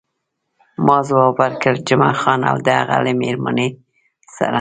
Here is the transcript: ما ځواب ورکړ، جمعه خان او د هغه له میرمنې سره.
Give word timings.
ما 0.85 0.97
ځواب 1.07 1.33
ورکړ، 1.41 1.73
جمعه 1.87 2.13
خان 2.21 2.41
او 2.49 2.57
د 2.65 2.67
هغه 2.79 2.97
له 3.05 3.11
میرمنې 3.21 3.67
سره. 4.35 4.49